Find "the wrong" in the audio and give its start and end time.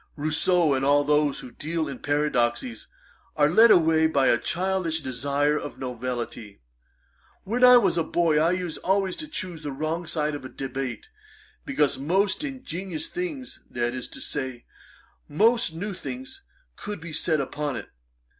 9.61-10.07